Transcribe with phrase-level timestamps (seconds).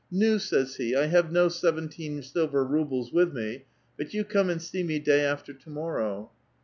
[0.11, 3.67] ^NuT says he, 'I have no seventeen silver rubles with mc,
[3.97, 6.31] but you come and see me day after to morrow.'